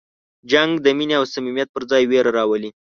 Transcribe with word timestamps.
جنګ 0.51 0.71
د 0.81 0.87
مینې 0.97 1.15
او 1.19 1.25
صمیمیت 1.33 1.67
پر 1.73 1.83
ځای 1.89 2.03
وېره 2.09 2.31
راولي. 2.37 2.69